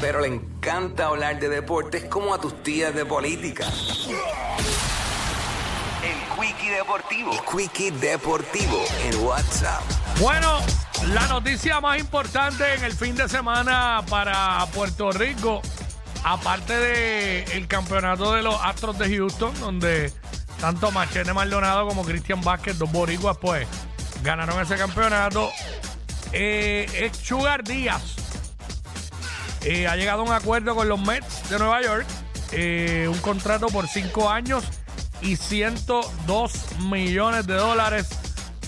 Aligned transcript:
pero 0.00 0.20
le 0.20 0.28
encanta 0.28 1.06
hablar 1.06 1.40
de 1.40 1.48
deportes 1.48 2.04
como 2.04 2.34
a 2.34 2.40
tus 2.40 2.62
tías 2.62 2.94
de 2.94 3.04
política. 3.04 3.66
El 6.02 6.40
Quickie 6.40 6.70
Deportivo. 6.70 7.32
El 7.32 7.40
Quickie 7.40 7.90
Deportivo 7.92 8.84
en 9.04 9.24
WhatsApp. 9.24 9.82
Bueno, 10.20 10.58
la 11.08 11.26
noticia 11.28 11.80
más 11.80 11.98
importante 11.98 12.74
en 12.74 12.84
el 12.84 12.92
fin 12.92 13.14
de 13.16 13.28
semana 13.28 14.04
para 14.08 14.64
Puerto 14.74 15.10
Rico, 15.12 15.62
aparte 16.24 16.74
del 16.74 17.50
el 17.52 17.68
campeonato 17.68 18.32
de 18.34 18.42
los 18.42 18.56
Astros 18.62 18.98
de 18.98 19.16
Houston, 19.16 19.58
donde 19.60 20.12
tanto 20.60 20.90
Machete 20.90 21.32
Maldonado 21.32 21.86
como 21.86 22.04
Cristian 22.04 22.40
Vázquez, 22.40 22.78
dos 22.78 22.90
boricuas, 22.90 23.36
pues 23.38 23.66
ganaron 24.22 24.60
ese 24.60 24.76
campeonato, 24.76 25.50
eh, 26.32 26.86
es 26.94 27.16
Sugar 27.16 27.62
Díaz. 27.62 28.25
Eh, 29.68 29.88
ha 29.88 29.96
llegado 29.96 30.22
a 30.22 30.24
un 30.24 30.32
acuerdo 30.32 30.74
con 30.76 30.88
los 30.88 31.00
Mets 31.00 31.48
de 31.50 31.58
Nueva 31.58 31.82
York, 31.82 32.06
eh, 32.52 33.08
un 33.10 33.18
contrato 33.18 33.66
por 33.66 33.88
cinco 33.88 34.30
años 34.30 34.62
y 35.22 35.34
102 35.36 36.52
millones 36.88 37.46
de 37.48 37.54
dólares, 37.54 38.06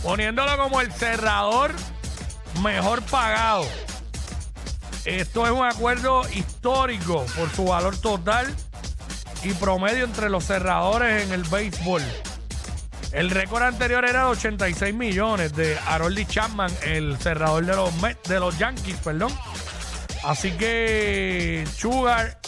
poniéndolo 0.03 0.57
como 0.59 0.81
el 0.81 0.93
cerrador 0.93 1.73
mejor 2.63 3.03
pagado. 3.03 3.65
Esto 5.05 5.47
es 5.47 5.53
un 5.53 5.65
acuerdo 5.65 6.23
histórico 6.35 7.25
por 7.37 7.49
su 7.55 7.65
valor 7.67 7.97
total 7.97 8.53
y 9.45 9.53
promedio 9.55 10.05
entre 10.05 10.29
los 10.29 10.45
cerradores 10.45 11.25
en 11.25 11.33
el 11.33 11.45
béisbol. 11.45 12.03
El 13.13 13.31
récord 13.31 13.63
anterior 13.63 14.05
era 14.05 14.25
de 14.25 14.31
86 14.31 14.93
millones 14.95 15.55
de 15.55 15.79
Harold 15.87 16.27
Chapman, 16.27 16.71
el 16.83 17.17
cerrador 17.19 17.65
de 17.65 17.75
los, 17.77 17.95
Mets- 18.03 18.23
de 18.25 18.41
los 18.41 18.59
Yankees, 18.59 18.97
perdón. 19.03 19.33
Así 20.25 20.53
que 20.53 21.65
Sugar 21.77 22.39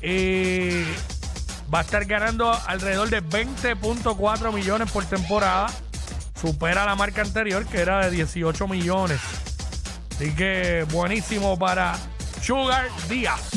eh, 0.00 0.84
va 1.72 1.80
a 1.80 1.82
estar 1.82 2.04
ganando 2.06 2.52
alrededor 2.66 3.10
de 3.10 3.22
20.4 3.22 4.52
millones 4.52 4.90
por 4.90 5.04
temporada. 5.04 5.68
Supera 6.40 6.84
la 6.84 6.94
marca 6.94 7.22
anterior 7.22 7.66
que 7.66 7.80
era 7.80 8.06
de 8.06 8.10
18 8.10 8.68
millones. 8.68 9.20
Así 10.14 10.34
que 10.34 10.86
buenísimo 10.90 11.58
para 11.58 11.96
Sugar 12.42 12.88
Díaz. 13.08 13.50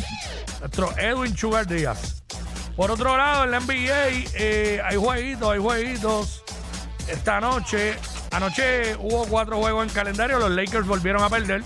Nuestro 0.59 0.95
Edwin 0.97 1.35
Sugar 1.35 1.65
Díaz. 1.67 2.23
Por 2.75 2.91
otro 2.91 3.17
lado, 3.17 3.43
en 3.43 3.51
la 3.51 3.59
NBA 3.59 4.31
eh, 4.33 4.81
hay 4.83 4.97
jueguitos, 4.97 5.51
hay 5.51 5.59
jueguitos. 5.59 6.43
Esta 7.07 7.41
noche, 7.41 7.95
anoche 8.31 8.95
hubo 8.97 9.25
cuatro 9.25 9.57
juegos 9.59 9.87
en 9.87 9.93
calendario. 9.93 10.39
Los 10.39 10.51
Lakers 10.51 10.87
volvieron 10.87 11.23
a 11.23 11.29
perder 11.29 11.63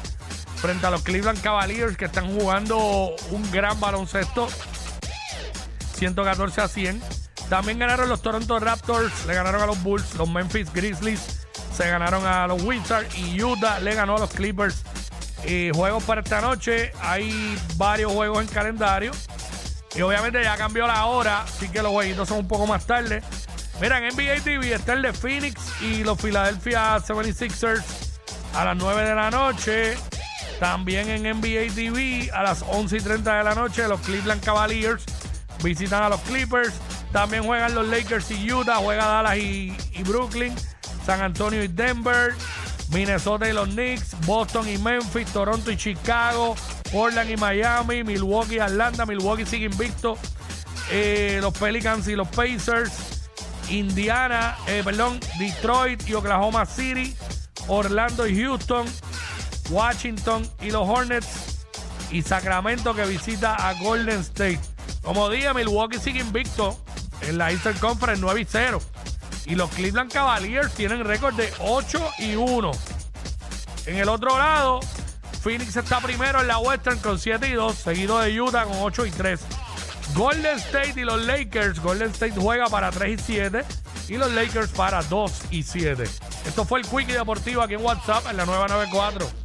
frente 0.65 0.87
a 0.87 0.89
los 0.89 1.03
Cleveland 1.03 1.39
Cavaliers 1.41 1.95
que 1.95 2.05
están 2.05 2.27
jugando 2.39 3.15
un 3.29 3.51
gran 3.51 3.79
baloncesto. 3.79 4.47
114 5.97 6.61
a 6.61 6.67
100. 6.67 7.03
También 7.49 7.77
ganaron 7.77 8.09
los 8.09 8.23
Toronto 8.23 8.59
Raptors, 8.59 9.27
le 9.27 9.35
ganaron 9.35 9.61
a 9.61 9.67
los 9.67 9.83
Bulls, 9.83 10.15
los 10.15 10.27
Memphis 10.27 10.73
Grizzlies 10.73 11.45
se 11.71 11.87
ganaron 11.87 12.25
a 12.25 12.47
los 12.47 12.63
Wizards 12.63 13.15
y 13.15 13.43
Utah 13.43 13.79
le 13.79 13.93
ganó 13.93 14.15
a 14.15 14.21
los 14.21 14.31
Clippers. 14.31 14.81
Eh, 15.43 15.71
juegos 15.75 16.03
para 16.03 16.21
esta 16.21 16.41
noche, 16.41 16.91
hay 16.99 17.55
varios 17.75 18.11
juegos 18.11 18.41
en 18.41 18.47
calendario. 18.47 19.11
Y 19.95 20.01
obviamente 20.01 20.41
ya 20.41 20.57
cambió 20.57 20.87
la 20.87 21.05
hora, 21.05 21.43
así 21.43 21.69
que 21.69 21.83
los 21.83 21.91
jueguitos 21.91 22.27
son 22.27 22.39
un 22.39 22.47
poco 22.47 22.65
más 22.65 22.87
tarde. 22.87 23.21
Mira, 23.79 23.99
en 23.99 24.15
NBA 24.15 24.43
TV 24.43 24.73
está 24.73 24.93
el 24.93 25.03
de 25.03 25.13
Phoenix 25.13 25.61
y 25.81 26.03
los 26.03 26.19
Philadelphia 26.19 26.97
76ers 26.97 27.83
a 28.55 28.65
las 28.65 28.77
9 28.77 29.03
de 29.03 29.15
la 29.15 29.29
noche. 29.29 29.95
También 30.59 31.09
en 31.09 31.23
NBA 31.23 31.73
TV 31.73 32.31
a 32.33 32.43
las 32.43 32.63
11 32.67 32.97
y 32.97 33.01
30 33.01 33.37
de 33.37 33.43
la 33.43 33.55
noche 33.55 33.87
los 33.87 33.99
Cleveland 34.01 34.43
Cavaliers 34.43 35.03
visitan 35.63 36.03
a 36.03 36.09
los 36.09 36.21
Clippers. 36.21 36.73
También 37.11 37.43
juegan 37.43 37.75
los 37.75 37.87
Lakers 37.87 38.31
y 38.31 38.51
Utah, 38.51 38.77
juega 38.77 39.05
Dallas 39.05 39.37
y, 39.37 39.75
y 39.93 40.03
Brooklyn, 40.03 40.53
San 41.05 41.21
Antonio 41.21 41.63
y 41.63 41.67
Denver, 41.67 42.33
Minnesota 42.91 43.49
y 43.49 43.53
los 43.53 43.69
Knicks, 43.69 44.15
Boston 44.25 44.67
y 44.67 44.77
Memphis, 44.77 45.27
Toronto 45.31 45.71
y 45.71 45.77
Chicago, 45.77 46.55
Portland 46.91 47.29
y 47.29 47.37
Miami, 47.37 48.03
Milwaukee 48.03 48.55
y 48.55 48.59
Atlanta, 48.59 49.05
Milwaukee 49.05 49.45
sigue 49.45 49.65
invicto, 49.65 50.17
eh, 50.91 51.39
los 51.41 51.53
Pelicans 51.57 52.07
y 52.07 52.15
los 52.15 52.27
Pacers, 52.27 53.29
Indiana, 53.69 54.57
eh, 54.67 54.81
perdón, 54.83 55.19
Detroit 55.39 56.07
y 56.07 56.13
Oklahoma 56.13 56.65
City, 56.65 57.15
Orlando 57.67 58.27
y 58.27 58.41
Houston, 58.41 58.85
Washington 59.69 60.49
y 60.61 60.71
los 60.71 60.87
Hornets 60.87 61.65
y 62.11 62.21
Sacramento 62.21 62.93
que 62.93 63.05
visita 63.05 63.55
a 63.55 63.73
Golden 63.75 64.19
State. 64.21 64.59
Como 65.01 65.29
dije, 65.29 65.53
Milwaukee 65.53 65.99
sigue 65.99 66.19
invicto 66.19 66.79
en 67.21 67.37
la 67.37 67.51
Eastern 67.51 67.77
Conference 67.79 68.21
9 68.21 68.41
y 68.41 68.45
0. 68.45 68.81
Y 69.45 69.55
los 69.55 69.69
Cleveland 69.71 70.11
Cavaliers 70.11 70.73
tienen 70.73 71.03
récord 71.03 71.35
de 71.35 71.51
8 71.59 72.11
y 72.19 72.35
1. 72.35 72.71
En 73.85 73.97
el 73.97 74.09
otro 74.09 74.37
lado, 74.37 74.79
Phoenix 75.41 75.75
está 75.75 75.99
primero 75.99 76.41
en 76.41 76.47
la 76.47 76.57
Western 76.57 76.97
con 76.99 77.19
7 77.19 77.47
y 77.47 77.53
2, 77.53 77.75
seguido 77.75 78.19
de 78.19 78.41
Utah 78.41 78.63
con 78.63 78.77
8 78.79 79.05
y 79.05 79.11
3. 79.11 79.39
Golden 80.15 80.57
State 80.57 80.93
y 80.95 81.03
los 81.03 81.23
Lakers. 81.23 81.79
Golden 81.79 82.09
State 82.11 82.33
juega 82.35 82.65
para 82.67 82.89
3 82.89 83.19
y 83.19 83.23
7 83.23 83.65
y 84.07 84.17
los 84.17 84.31
Lakers 84.31 84.69
para 84.71 85.03
2 85.03 85.31
y 85.51 85.63
7. 85.63 86.03
Esto 86.45 86.65
fue 86.65 86.79
el 86.79 86.87
Quickie 86.87 87.13
Deportivo 87.13 87.61
aquí 87.61 87.75
en 87.75 87.83
WhatsApp 87.83 88.25
en 88.29 88.37
la 88.37 88.45
nueva 88.45 88.67
94. 88.67 89.44